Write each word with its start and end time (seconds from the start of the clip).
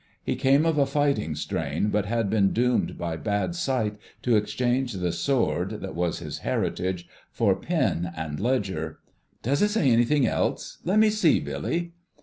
He 0.23 0.35
came 0.35 0.65
of 0.65 0.79
a 0.79 0.87
fighting 0.87 1.35
strain, 1.35 1.89
but 1.89 2.07
had 2.07 2.27
been 2.27 2.53
doomed 2.53 2.97
by 2.97 3.17
bad 3.17 3.53
sight 3.53 3.97
to 4.23 4.35
exchange 4.35 4.93
the 4.93 5.11
sword, 5.11 5.79
that 5.81 5.93
was 5.93 6.17
his 6.17 6.39
heritage, 6.39 7.07
for 7.31 7.55
pen 7.55 8.11
and 8.17 8.39
ledger. 8.39 8.97
"Does 9.43 9.61
it 9.61 9.69
say 9.69 9.91
anything 9.91 10.25
else—let 10.25 10.97
me 10.97 11.11
see, 11.11 11.39
Billy." 11.39 11.93